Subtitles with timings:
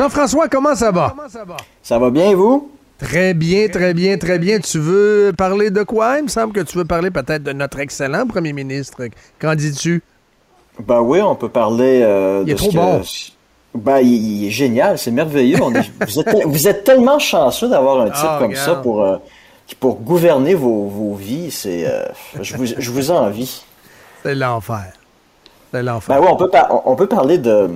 [0.00, 1.14] Jean-François, comment ça va?
[1.82, 2.70] Ça va bien, vous?
[2.96, 4.58] Très bien, très bien, très bien.
[4.58, 6.16] Tu veux parler de quoi?
[6.16, 9.02] Il me semble que tu veux parler peut-être de notre excellent premier ministre.
[9.38, 10.02] Qu'en dis-tu?
[10.78, 13.02] Ben oui, on peut parler euh, il est trop bon.
[13.74, 15.58] Ben, il, est génial, c'est merveilleux.
[16.46, 19.18] vous, êtes, tellement chanceux d'avoir un type ah, comme ça pour, euh,
[19.80, 21.50] pour gouverner vos, vies.
[21.50, 22.06] C'est, euh,
[22.40, 23.64] je, vous, je vous envie.
[24.22, 24.94] C'est l'enfer.
[25.74, 26.16] C'est l'enfer.
[26.16, 26.50] Ben oui, on peut,
[26.86, 27.68] on peut parler de,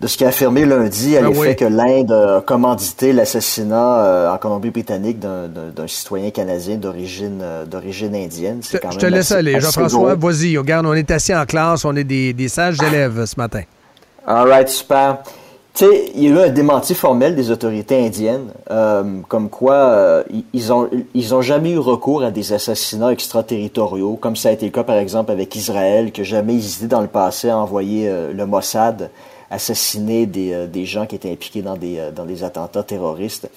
[0.00, 4.32] de ce qui a affirmé lundi à ben l'effet que l'Inde a commandité l'assassinat euh,
[4.32, 8.60] en Colombie-Britannique d'un citoyen canadien d'origine euh, d'origine indienne.
[8.62, 10.14] Je, je te laisse aller, Jean-François.
[10.14, 13.62] Vas-y, regarde, on est assis en classe, on est des, des sages élèves ce matin.
[14.26, 15.18] All right, super.
[15.74, 20.24] Tu sais, il y a eu un démenti formel des autorités indiennes, euh, comme quoi
[20.52, 24.64] ils ont ils ont jamais eu recours à des assassinats extraterritoriaux, comme ça a été
[24.64, 28.46] le cas par exemple avec Israël, que jamais hésité dans le passé à envoyer le
[28.46, 29.10] Mossad
[29.50, 33.50] assassiner des, euh, des, gens qui étaient impliqués dans des, euh, dans des attentats terroristes.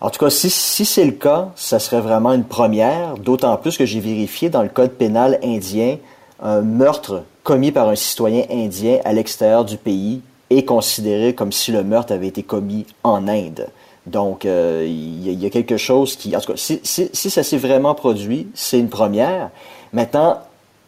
[0.00, 3.76] En tout cas, si, si c'est le cas, ça serait vraiment une première, d'autant plus
[3.76, 5.96] que j'ai vérifié dans le code pénal indien,
[6.40, 11.72] un meurtre commis par un citoyen indien à l'extérieur du pays est considéré comme si
[11.72, 13.68] le meurtre avait été commis en Inde.
[14.06, 16.34] Donc, euh, il y, a quelque chose qui...
[16.34, 19.50] En tout cas, si, si, si ça s'est vraiment produit, c'est une première.
[19.92, 20.38] Maintenant,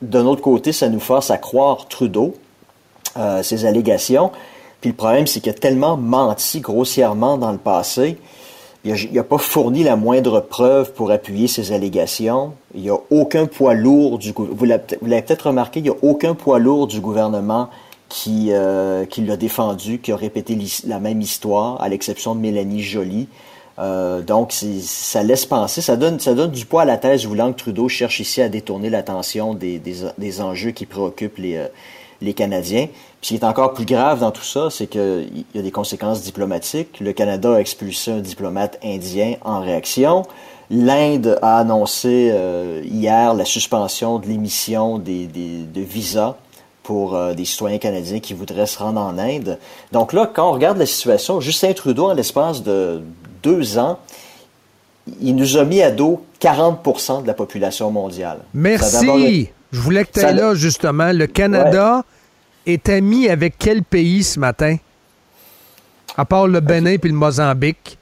[0.01, 2.35] d'un autre côté, ça nous force à croire Trudeau,
[3.17, 4.31] euh, ces allégations.
[4.81, 8.19] Puis le problème, c'est qu'il a tellement menti grossièrement dans le passé.
[8.85, 12.55] Il n'a pas fourni la moindre preuve pour appuyer ces allégations.
[12.75, 16.35] Il n'y a aucun poids lourd du vous l'avez peut-être remarqué, il n'y a aucun
[16.35, 17.69] poids lourd du gouvernement
[18.09, 22.83] qui, euh, qui l'a défendu, qui a répété la même histoire, à l'exception de Mélanie
[22.83, 23.29] Joly.
[23.79, 27.53] Euh, donc, ça laisse penser, ça donne, ça donne du poids à la thèse voulant
[27.53, 31.69] que Trudeau cherche ici à détourner l'attention des, des, des, enjeux qui préoccupent les, euh,
[32.21, 32.87] les Canadiens.
[33.21, 35.71] Puis ce qui est encore plus grave dans tout ça, c'est qu'il y a des
[35.71, 37.01] conséquences diplomatiques.
[37.01, 40.25] Le Canada a expulsé un diplomate indien en réaction.
[40.71, 46.37] L'Inde a annoncé euh, hier la suspension de l'émission des, des, de visas
[46.83, 49.59] pour euh, des citoyens canadiens qui voudraient se rendre en Inde.
[49.93, 53.03] Donc là, quand on regarde la situation, Justin Trudeau, en l'espace de
[53.43, 53.99] deux ans,
[55.21, 58.39] il nous a mis à dos 40% de la population mondiale.
[58.55, 59.51] Merci.
[59.73, 61.13] Je voulais que tu ailles là, justement.
[61.13, 62.05] Le Canada
[62.73, 64.77] est ami avec quel pays ce matin?
[66.17, 67.99] À part le Bénin et le Mozambique.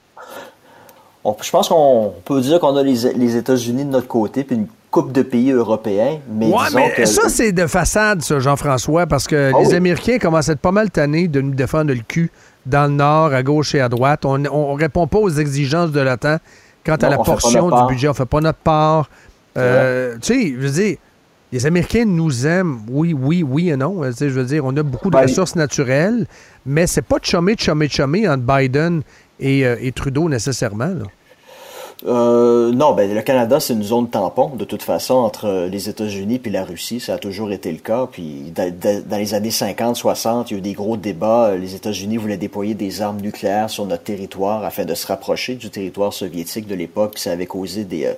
[1.24, 5.12] je pense qu'on peut dire qu'on a les, États-Unis de notre côté, puis une coupe
[5.12, 6.18] de pays européens.
[6.30, 10.52] Mais, mais ça, c'est de façade, ça, Jean-François, parce que ah les Américains commencent à
[10.52, 12.30] être pas mal tannés de nous défendre le cul
[12.64, 14.24] dans le nord, à gauche et à droite.
[14.24, 16.38] On ne répond pas aux exigences de l'OTAN
[16.84, 18.08] quant à la portion du budget.
[18.08, 19.08] On fait pas notre part.
[19.56, 20.96] Euh, tu sais, je veux dire,
[21.52, 24.02] les Américains nous aiment, oui, oui, oui et non.
[24.12, 26.26] Je veux dire, on a beaucoup de ben, ressources naturelles,
[26.66, 29.02] mais c'est pas de chummer, chummer, chummer entre Biden
[29.40, 30.94] et, euh, Trudeau nécessairement.
[32.06, 36.40] Euh, non, ben le Canada, c'est une zone tampon, de toute façon, entre les États-Unis
[36.44, 37.00] et la Russie.
[37.00, 38.06] Ça a toujours été le cas.
[38.10, 41.56] Puis dans les années 50, 60, il y a eu des gros débats.
[41.56, 45.70] Les États-Unis voulaient déployer des armes nucléaires sur notre territoire afin de se rapprocher du
[45.70, 47.18] territoire soviétique de l'époque.
[47.18, 48.14] Ça avait causé des, euh,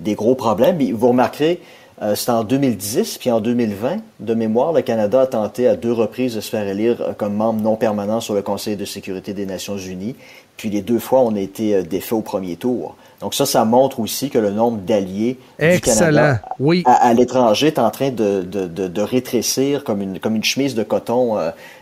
[0.00, 0.78] des gros problèmes.
[0.92, 1.60] vous remarquerez,
[2.02, 5.92] euh, C'était en 2010, puis en 2020, de mémoire, le Canada a tenté à deux
[5.92, 9.32] reprises de se faire élire euh, comme membre non permanent sur le Conseil de sécurité
[9.34, 10.16] des Nations Unies.
[10.56, 12.96] Puis les deux fois, on a été euh, défait au premier tour.
[13.20, 16.82] Donc ça, ça montre aussi que le nombre d'alliés du Canada oui.
[16.86, 20.82] à, l'étranger est en train de, de, de, rétrécir comme une, comme une chemise de
[20.82, 21.36] coton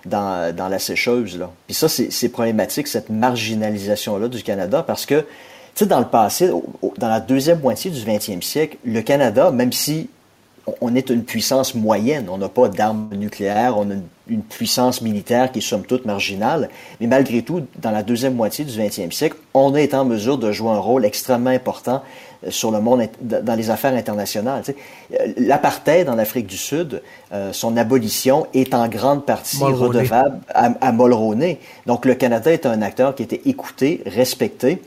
[0.05, 1.39] dans, dans la sécheuse.
[1.39, 1.51] Là.
[1.67, 5.25] Puis ça, c'est problématique, cette marginalisation-là du Canada, parce que
[5.81, 6.51] sais, dans le passé,
[6.99, 10.09] dans la deuxième moitié du 20e siècle, le Canada, même si
[10.81, 13.95] on est une puissance moyenne, on n'a pas d'armes nucléaires, on a
[14.29, 16.69] une, puissance militaire qui est somme toute marginale,
[17.01, 20.53] mais malgré tout, dans la deuxième moitié du 20e siècle, on été en mesure de
[20.53, 22.03] jouer un rôle extrêmement important
[22.47, 24.63] euh, sur le monde, dans les affaires internationales.
[24.65, 24.77] Tu sais.
[25.21, 27.03] Euh, l'apartheid en Afrique du Sud,
[27.33, 31.59] euh, son abolition est en grande partie redevable à, à Mulroney.
[31.87, 34.81] Donc le Canada est un acteur qui été écouté, respecté,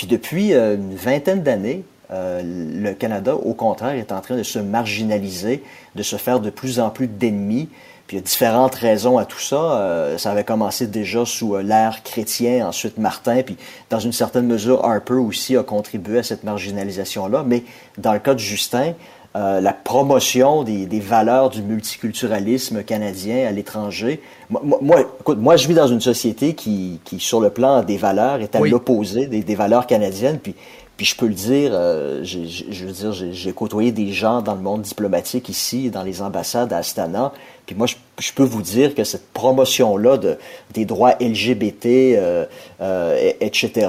[0.00, 4.42] puis depuis euh, une vingtaine d'années, euh, le Canada, au contraire, est en train de
[4.42, 5.62] se marginaliser,
[5.94, 7.68] de se faire de plus en plus d'ennemis.
[8.06, 9.56] Puis il y a différentes raisons à tout ça.
[9.60, 13.58] Euh, ça avait commencé déjà sous l'ère chrétien, ensuite Martin, puis
[13.90, 17.44] dans une certaine mesure, Harper aussi a contribué à cette marginalisation-là.
[17.46, 17.64] Mais
[17.98, 18.94] dans le cas de Justin,
[19.36, 24.20] euh, la promotion des, des, valeurs du multiculturalisme canadien à l'étranger.
[24.48, 28.40] Moi, écoute, moi, je vis dans une société qui, qui, sur le plan des valeurs,
[28.40, 30.40] est à l'opposé des, des, valeurs canadiennes.
[30.40, 30.56] Puis,
[31.00, 34.60] Puis je peux le dire, euh, je veux dire, j'ai côtoyé des gens dans le
[34.60, 37.32] monde diplomatique ici, dans les ambassades à Astana.
[37.64, 40.36] Puis moi, je, peux vous dire que cette promotion-là de,
[40.74, 42.44] des droits LGBT, euh,
[42.82, 43.88] euh, etc.,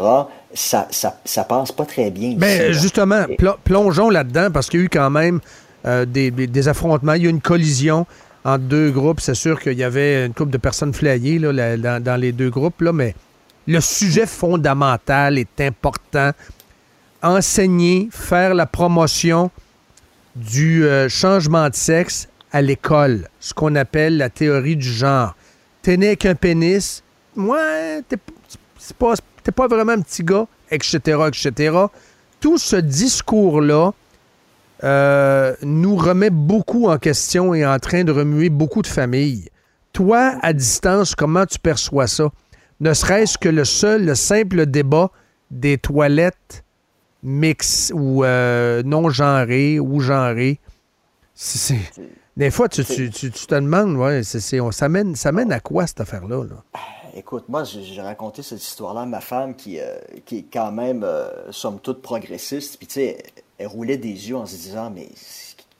[0.53, 2.36] ça, ça, ça, passe pas très bien.
[2.38, 3.25] Mais justement,
[3.63, 5.39] plongeons là-dedans parce qu'il y a eu quand même
[6.07, 7.13] des, des, affrontements.
[7.13, 8.06] Il y a eu une collision
[8.44, 9.19] entre deux groupes.
[9.19, 12.50] C'est sûr qu'il y avait une couple de personnes flayées là, dans, dans, les deux
[12.50, 13.15] groupes, là, mais
[13.68, 16.31] le sujet fondamental est important
[17.21, 19.51] enseigner, faire la promotion
[20.36, 25.36] du euh, changement de sexe à l'école, ce qu'on appelle la théorie du genre.
[25.81, 27.04] T'es né avec un pénis,
[27.36, 28.18] ouais, t'es
[28.97, 29.13] pas,
[29.50, 31.78] pas vraiment un petit gars, etc., etc.
[32.40, 33.94] Tout ce discours-là
[34.84, 39.50] euh, nous remet beaucoup en question et en train de remuer beaucoup de familles.
[39.94, 42.30] Toi, à distance, comment tu perçois ça?
[42.80, 45.12] Ne serait-ce que le seul, le simple débat
[45.52, 46.64] des toilettes
[47.24, 50.60] mix ou euh, non genré ou genré.
[52.38, 56.44] Des fois, tu, te demandes, ouais, ça, mène, ça mène à quoi cette affaire-là?
[56.74, 56.80] Ah,
[57.16, 61.04] écoute, moi, j'ai raconté cette histoire-là à ma femme qui, euh, qui est quand même,
[61.04, 62.78] euh, somme toute, progressiste.
[62.78, 63.24] Puis, tu sais,
[63.58, 65.10] elle roulait des yeux en se disant, mais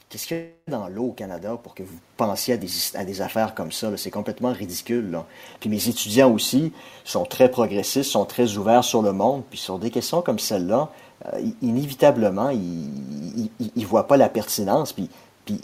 [0.10, 3.06] qu'est-ce qu'il y a dans l'eau au Canada pour que vous pensiez à des, à
[3.06, 3.96] des affaires comme ça?
[3.98, 5.18] C'est complètement ridicule.
[5.60, 6.74] Puis mes étudiants aussi
[7.04, 9.44] sont très progressistes, sont très ouverts sur le monde.
[9.50, 10.92] Puis sur des questions comme celle-là,
[11.34, 15.10] euh, inévitablement, ils ne voient pas la pertinence, puis,
[15.46, 15.60] puis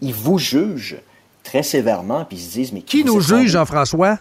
[0.00, 1.00] ils, vous jugent
[1.42, 2.82] très sévèrement, puis ils se disent, mais...
[2.82, 4.18] Qui nous juge, Jean-François?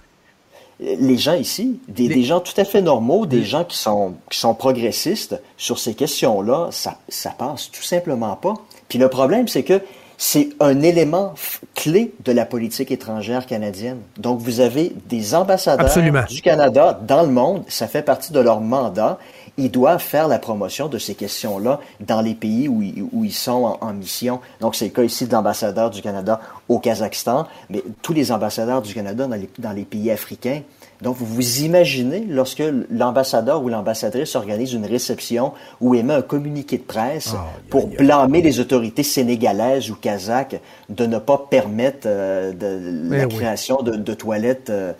[0.80, 4.54] Les gens ici, des, gens tout à fait normaux, des gens qui sont, qui sont
[4.54, 8.54] progressistes sur ces questions-là, ça, ça passe tout simplement pas.
[8.88, 9.81] Puis le problème, c'est que
[10.18, 11.34] c'est un élément
[11.76, 14.00] clé de la politique étrangère canadienne.
[14.18, 15.90] Donc, vous avez des ambassadeurs
[16.28, 19.18] du Canada dans le monde, ça fait partie de leur mandat,
[19.59, 23.94] ils doivent faire la promotion de ces questions-là dans les pays où ils, sont en,
[23.94, 24.39] mission.
[24.61, 28.81] Donc, c'est le cas ici de l'ambassadeur du Canada au Kazakhstan, mais tous les ambassadeurs
[28.81, 29.27] du Canada
[29.57, 30.61] dans les pays africains.
[31.01, 36.78] Donc, vous vous imaginez lorsque l'ambassadeur ou l'ambassadrice organise une réception ou émet un communiqué
[36.78, 37.36] de presse
[37.69, 40.60] pour blâmer les autorités sénégalaises ou kazakhs
[40.90, 44.92] de ne pas permettre euh, de, la création de, toilettes euh,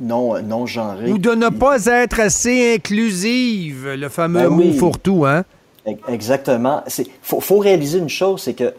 [0.00, 1.12] non, non genrées.
[1.12, 5.44] Ou de ne pas être assez inclusive, le fameux ben mot fourre-tout, hein?
[6.08, 6.82] Exactement.
[6.96, 8.72] Il faut, faut réaliser une chose, c'est que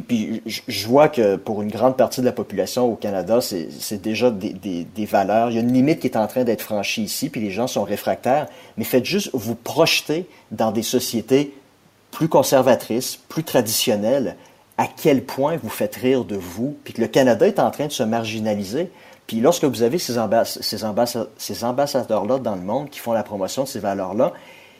[0.00, 4.30] puis, je vois que pour une grande partie de la population au Canada, c'est déjà
[4.30, 5.50] des, valeurs.
[5.50, 7.66] Il y a une limite qui est en train d'être franchie ici, puis les gens
[7.66, 8.46] sont réfractaires.
[8.76, 11.54] Mais faites juste vous projeter dans des sociétés
[12.10, 14.36] plus conservatrices, plus traditionnelles,
[14.78, 17.86] à quel point vous faites rire de vous, puis que le Canada est en train
[17.86, 18.90] de se marginaliser.
[19.26, 20.18] Puis lorsque vous avez ces
[21.64, 24.32] ambassadeurs-là dans le monde qui font la promotion de ces valeurs-là,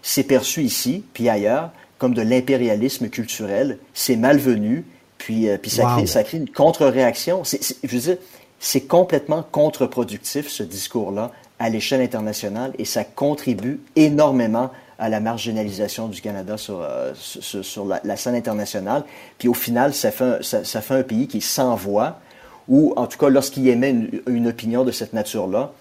[0.03, 3.79] c'est perçu ici, puis ailleurs, comme de l'impérialisme culturel.
[3.95, 4.85] C'est malvenu,
[5.27, 7.43] puis, euh, puis ça, crée, ça, crée, une contre-réaction.
[7.43, 8.17] Je veux dire,
[8.61, 14.71] c'est complètement contre-productif, ce discours-là, à l'échelle internationale, et ça contribue énormément
[15.01, 19.03] à la marginalisation du Canada sur, euh, sur, la, scène internationale.
[19.37, 21.45] Puis au final, ça fait un, ça, fait un pays qui
[21.77, 22.21] voix,
[22.69, 23.97] ou en tout cas, lorsqu'il émet
[24.29, 25.73] une, opinion de cette nature-là,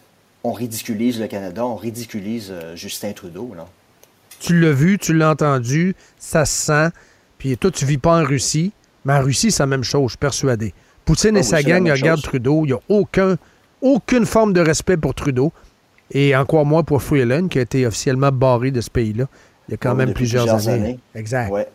[0.44, 3.54] on ridiculise le Canada, on ridiculise euh, Justin Trudeau.
[3.56, 3.68] Là.
[4.40, 6.90] Tu l'as vu, tu l'as entendu, ça se sent.
[7.38, 8.72] Puis toi, tu vis pas en Russie.
[9.06, 10.74] Mais en Russie, c'est la même chose, je suis persuadé.
[11.06, 12.66] Poutine et ah sa gang regardent Trudeau.
[12.66, 13.38] Il n'y a aucun,
[13.82, 15.54] aucune forme de respect pour Trudeau.
[16.12, 19.26] Et encore moins pour Freeland, qui a été officiellement barré de ce pays-là.
[19.68, 21.00] Il y a quand même plusieurs, années.
[21.16, 21.52] Exact.
[21.52, 21.68] Ouais.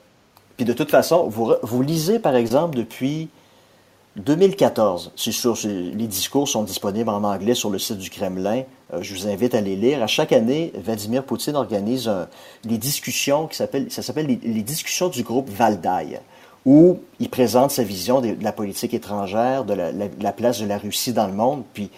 [0.57, 3.29] Puis de toute façon, vous, vous lisez, par exemple, depuis
[4.17, 8.63] 2014, c'est sûr, les discours sont disponibles en anglais sur le site du Kremlin.
[8.93, 10.03] Euh, je vous invite à les lire.
[10.03, 12.11] À chaque année, Vladimir Poutine organise
[12.65, 16.21] des discussions qui s'appellent, ça s'appelle les, discussions du groupe Valdaï
[16.67, 21.13] où il présente sa vision de, la politique étrangère, de la, place de la Russie
[21.13, 21.91] dans le monde, puis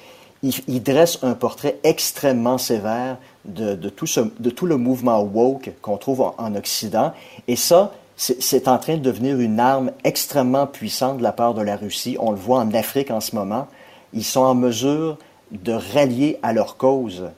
[0.43, 7.13] il, dresse un portrait extrêmement sévère de, tout, le mouvement woke qu'on trouve en, Occident.
[7.49, 11.63] Et ça, c'est en train de devenir une arme extrêmement puissante de la part de
[11.63, 12.17] la Russie.
[12.21, 13.69] On le voit en Afrique en ce moment.
[14.13, 15.19] Ils sont en mesure
[15.51, 17.31] de rallier à leur cause.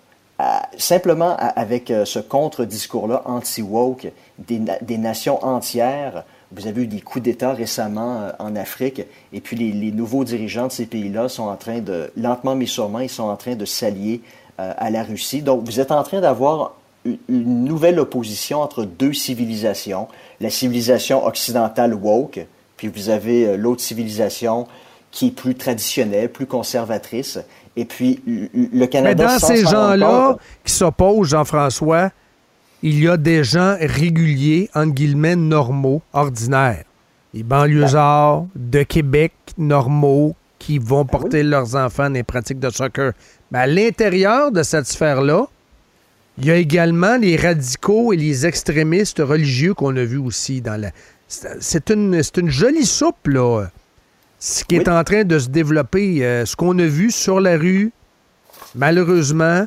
[0.76, 7.52] simplement avec euh, ce contre-discours-là anti-woke, des, nations entières vous avez eu des coups d'État
[7.52, 11.80] récemment euh, en Afrique, et puis les, nouveaux dirigeants de ces pays-là sont en train
[11.80, 14.20] de, lentement mais sûrement, ils sont en train de s'allier
[14.60, 15.42] euh, à la Russie.
[15.42, 20.08] Donc, vous êtes en train d'avoir une nouvelle opposition entre deux civilisations,
[20.40, 22.46] la civilisation occidentale woke,
[22.76, 24.66] puis vous avez euh, l'autre civilisation
[25.10, 27.38] qui est plus traditionnelle, plus conservatrice,
[27.76, 29.24] et puis le Canada...
[29.26, 32.10] Mais dans ces gens-là qui s'opposent, Jean-François,
[32.84, 36.84] il y a des gens réguliers, en guillemets, normaux, ordinaires.
[37.32, 42.68] Les banlieusards de Québec normaux qui vont Ben porter leurs enfants dans les pratiques de
[42.68, 43.14] soccer.
[43.50, 45.46] Mais à l'intérieur de cette sphère-là,
[46.36, 50.78] il y a également les radicaux et les extrémistes religieux qu'on a vus aussi dans
[50.78, 50.90] la.
[51.26, 53.64] C'est une, c'est une jolie soupe, là.
[54.38, 56.22] Ce qui est en train de se développer.
[56.22, 57.92] Euh, ce qu'on a vu sur la rue,
[58.74, 59.66] malheureusement,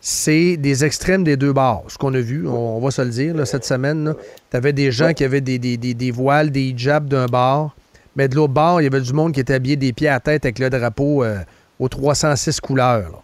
[0.00, 1.84] c'est des extrêmes des deux bords.
[1.88, 4.14] Ce qu'on a vu, on, on va se le dire, là, cette semaine.
[4.50, 7.74] Tu avais des gens qui avaient des, des- des- des voiles, des hijabs d'un bord,
[8.14, 10.20] mais de l'autre bord, il y avait du monde qui était habillé des pieds à
[10.20, 11.38] tête avec le drapeau euh,
[11.78, 13.22] aux 306 couleurs.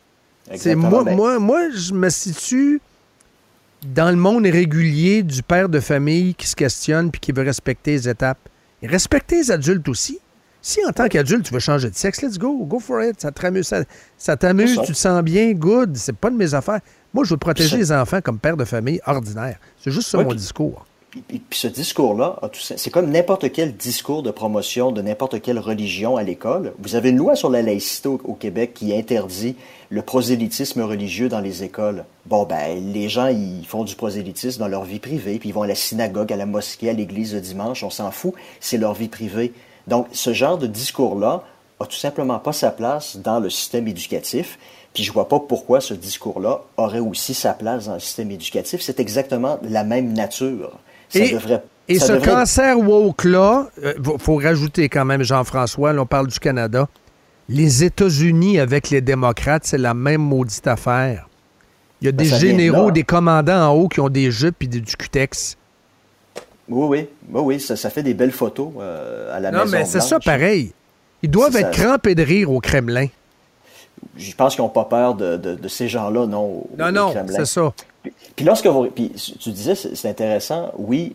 [0.56, 2.80] C'est moi, Ben, moi, moi, je me situe
[3.94, 7.92] dans le monde régulier du père de famille qui se questionne puis qui veut respecter
[7.92, 8.38] les étapes.
[8.82, 10.18] Et respecter les adultes aussi.
[10.64, 13.20] Si en tant qu'adulte, tu veux changer de sexe, let's go, go for it.
[13.20, 13.82] Ça t'amuse, ça,
[14.16, 15.96] ça t'amuse, tu te sens bien, good.
[15.96, 16.78] C'est pas de mes affaires.
[17.12, 19.58] Moi, je veux protéger les enfants comme père de famille ordinaire.
[19.82, 20.86] C'est juste ça mon puis- discours.
[21.10, 25.58] Puis, puis- puis ce discours-là, c'est comme n'importe quel discours de promotion de n'importe quelle
[25.58, 26.72] religion à l'école.
[26.78, 29.56] Vous avez une loi sur la laïcité au, au Québec qui interdit
[29.90, 32.04] le prosélytisme religieux dans les écoles.
[32.24, 35.62] Bon, ben, les gens, ils font du prosélytisme dans leur vie privée, puis ils vont
[35.62, 38.94] à la synagogue, à la mosquée, à l'église le dimanche, on s'en fout, c'est leur
[38.94, 39.52] vie privée.
[39.86, 41.42] Donc, ce genre de discours-là
[41.80, 44.58] a tout simplement pas sa place dans le système éducatif.
[44.94, 48.80] Puis je vois pas pourquoi ce discours-là aurait aussi sa place dans le système éducatif.
[48.82, 50.78] C'est exactement la même nature.
[51.08, 55.92] Ça Et- devrait, Et ça ce devrait- cancer woke-là, il faut rajouter quand même, Jean-François,
[55.92, 56.88] là, on parle du Canada.
[57.48, 61.28] Les États-Unis avec les démocrates, c'est la même maudite affaire.
[62.00, 64.66] Il y a Ben, des généraux, des commandants en haut qui ont des jupes et
[64.66, 65.56] des- du cutex.
[66.68, 69.72] Oui, oui, oui, oui, ça, ça fait des belles photos euh, à la Non, Maison
[69.72, 70.72] mais c'est ça pareil.
[71.22, 71.82] Ils doivent être ça.
[71.84, 73.06] crampés de rire au Kremlin.
[74.16, 76.44] Je pense qu'ils n'ont pas peur de, de- de ces gens-là, non.
[76.44, 77.72] au- Non, au non, c'est ça.
[78.02, 78.86] Puis, puis lorsque vous.
[78.86, 81.14] Puis tu disais, c'est intéressant, oui,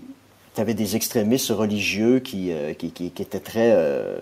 [0.56, 3.72] tu avais des extrémistes religieux qui, euh, qui, qui- qui étaient très.
[3.74, 4.18] euh,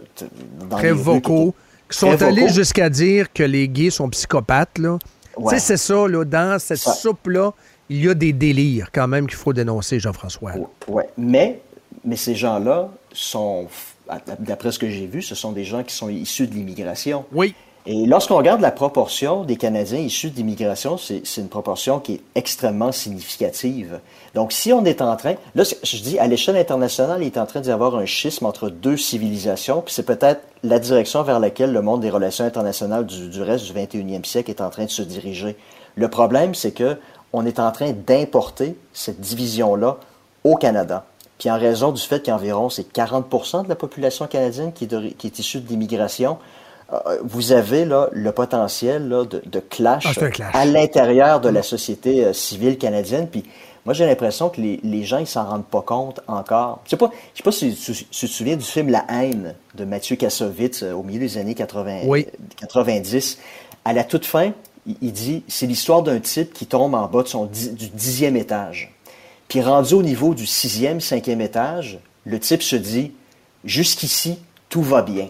[0.70, 1.53] dans Très les vocaux.
[1.89, 4.98] Qui sont allés jusqu'à dire que les gays sont psychopathes, là.
[5.38, 5.53] Ouais.
[5.53, 6.25] Tu sais, c'est ça, là.
[6.25, 7.53] Dans cette soupe-là,
[7.89, 10.53] il y a des délires, quand même, qu'il faut dénoncer, Jean-François.
[10.87, 11.09] Ouais.
[11.17, 11.59] Mais,
[12.03, 13.67] mais ces gens-là sont,
[14.39, 17.25] d'après ce que j'ai vu, ce sont des gens qui sont issus de l'immigration.
[17.31, 17.53] Oui.
[17.87, 22.21] Et lorsqu'on regarde la proportion des Canadiens issus de l'immigration, c'est une proportion qui est
[22.33, 23.99] extrêmement significative.
[24.33, 27.45] Donc, si on est en train, là, je dis à l'échelle internationale, il est en
[27.45, 31.73] train d'y avoir un schisme entre deux civilisations, puis c'est peut-être la direction vers laquelle
[31.73, 34.89] le monde des relations internationales du, du reste du 21e siècle est en train de
[34.89, 35.55] se diriger.
[35.95, 36.97] Le problème, c'est que
[37.34, 39.98] on est en train d'importer cette division-là
[40.44, 41.05] au Canada.
[41.39, 45.10] Puis en raison du fait qu'environ c'est 40% de la population canadienne qui est, de-
[45.10, 46.38] qui est issue de l'immigration,
[46.94, 50.55] euh, vous avez là le potentiel là, de, de clash, Ah, clash.
[50.55, 53.27] à l'intérieur de la société euh, civile canadienne.
[53.27, 53.44] Puis
[53.86, 56.79] moi, j'ai l'impression que les, les gens, ils s'en rendent pas compte encore.
[56.86, 59.03] Je sais pas, je sais pas si tu, si tu te souviens du film La
[59.10, 62.27] haine de Mathieu Kassovitz euh, au milieu des années 80, Oui.
[62.62, 63.39] 90.
[63.84, 64.51] À la toute fin,
[64.85, 67.87] il, il dit, c'est l'histoire d'un type qui tombe en bas de son dix- du
[67.89, 68.91] dixième étage.
[69.47, 73.11] Puis rendu au niveau du sixième, cinquième étage, le type se dit,
[73.63, 74.39] jusqu'ici,
[74.69, 75.29] tout va bien.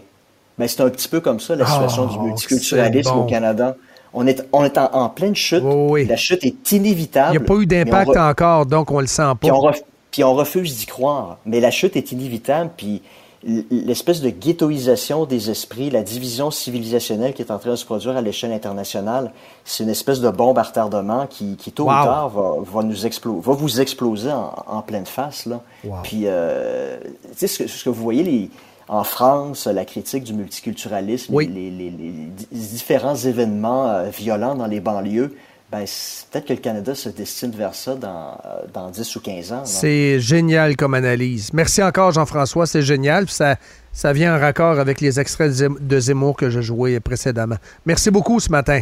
[0.58, 3.22] Mais c'est un petit peu comme ça la Oh, situation du multiculturalisme bon.
[3.22, 3.76] au Canada.
[4.14, 5.62] On est, on est en, en pleine chute.
[5.62, 6.06] Oui.
[6.06, 7.34] La chute est inévitable.
[7.34, 9.54] Il n'y a pas eu d'impact on re- encore, donc on le sent puis pas.
[9.54, 11.38] on, ref- puis on refuse d'y croire.
[11.44, 12.70] Mais la chute est inévitable.
[12.74, 13.02] Puis
[13.44, 18.16] l'espèce de ghettoisation des esprits, la division civilisationnelle qui est en train de se produire
[18.16, 19.30] à l'échelle internationale,
[19.64, 21.90] c'est une espèce de bombe à retardement qui, qui tôt Wow.
[21.90, 25.46] ou tard, va, va nous explo- va vous exploser en, en pleine face.
[25.46, 25.60] Là.
[25.84, 25.96] Wow.
[26.02, 28.50] Puis, euh, tu sais, ce que, ce que vous voyez les,
[28.88, 31.46] en France, la critique du multiculturalisme, Oui.
[31.52, 35.36] les, les- les di- différents événements euh, violents dans les banlieues,
[35.70, 35.84] ben,
[36.30, 39.64] peut-être que le Canada se destine vers ça dans, euh, dans 10 ou 15 ans.
[39.64, 41.52] C'est génial comme analyse.
[41.52, 42.66] Merci encore, Jean-François.
[42.66, 43.28] C'est génial.
[43.28, 43.56] Ça,
[43.92, 47.56] ça vient en raccord avec les extraits de Zem- de Zemmour que je jouais précédemment.
[47.84, 48.80] Merci beaucoup ce matin.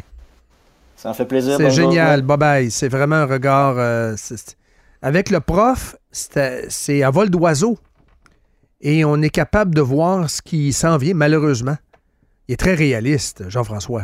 [0.96, 1.56] Ça en fait plaisir.
[1.56, 2.18] C'est génial.
[2.20, 2.22] journée.
[2.22, 2.70] Bye bye.
[2.70, 3.74] C'est vraiment un regard.
[3.78, 4.14] euh,
[5.02, 7.78] avec le prof, c'est à vol d'oiseau.
[8.80, 11.76] Et on est capable de voir ce qui s'en vient, malheureusement.
[12.48, 14.02] Il est très réaliste, Jean-François.